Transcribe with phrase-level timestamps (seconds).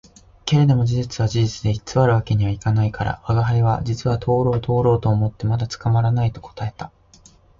[0.45, 6.91] けれども事実は事実で偽る訳には行かないから、吾輩は「実はとろうとろうと思ってまだ捕らない」と答えた